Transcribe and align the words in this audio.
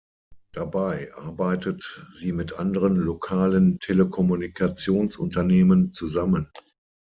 Dabei 0.55 1.13
arbeitet 1.13 2.03
sie 2.11 2.31
mit 2.31 2.53
anderen 2.57 2.95
lokalen 2.95 3.77
Telekommunikationsunternehmen 3.79 5.93
zusammen. 5.93 6.49